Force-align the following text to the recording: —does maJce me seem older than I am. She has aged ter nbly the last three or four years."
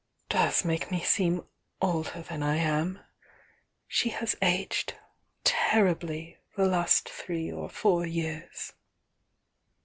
—does 0.41 0.63
maJce 0.63 0.89
me 0.89 1.01
seem 1.03 1.45
older 1.79 2.23
than 2.23 2.41
I 2.41 2.55
am. 2.55 3.01
She 3.87 4.09
has 4.09 4.35
aged 4.41 4.95
ter 5.43 5.93
nbly 5.93 6.37
the 6.57 6.65
last 6.65 7.07
three 7.07 7.51
or 7.51 7.69
four 7.69 8.07
years." 8.07 8.73